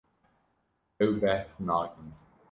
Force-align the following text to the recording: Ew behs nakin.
Ew 1.05 1.11
behs 1.21 1.53
nakin. 1.67 2.09